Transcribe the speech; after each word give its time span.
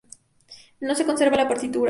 No 0.79 0.95
se 0.95 1.05
conserva 1.05 1.37
la 1.37 1.47
partitura. 1.47 1.79